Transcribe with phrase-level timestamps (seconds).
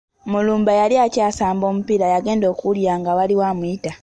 [0.31, 3.91] Mulumba yali akyasamba omupiira yagenda okuwulira nga awulira amuyita.